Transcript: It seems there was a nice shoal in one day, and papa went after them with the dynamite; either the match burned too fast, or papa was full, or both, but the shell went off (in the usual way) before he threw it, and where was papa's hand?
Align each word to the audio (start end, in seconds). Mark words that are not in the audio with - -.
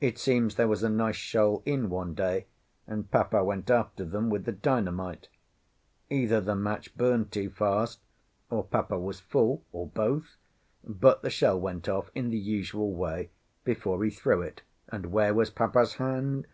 It 0.00 0.20
seems 0.20 0.54
there 0.54 0.68
was 0.68 0.84
a 0.84 0.88
nice 0.88 1.16
shoal 1.16 1.64
in 1.66 1.90
one 1.90 2.14
day, 2.14 2.46
and 2.86 3.10
papa 3.10 3.42
went 3.42 3.68
after 3.68 4.04
them 4.04 4.30
with 4.30 4.44
the 4.44 4.52
dynamite; 4.52 5.26
either 6.08 6.40
the 6.40 6.54
match 6.54 6.96
burned 6.96 7.32
too 7.32 7.50
fast, 7.50 7.98
or 8.50 8.62
papa 8.62 8.96
was 9.00 9.18
full, 9.18 9.64
or 9.72 9.88
both, 9.88 10.36
but 10.84 11.22
the 11.22 11.28
shell 11.30 11.58
went 11.58 11.88
off 11.88 12.08
(in 12.14 12.30
the 12.30 12.38
usual 12.38 12.94
way) 12.94 13.30
before 13.64 14.04
he 14.04 14.10
threw 14.10 14.42
it, 14.42 14.62
and 14.90 15.06
where 15.06 15.34
was 15.34 15.50
papa's 15.50 15.94
hand? 15.94 16.46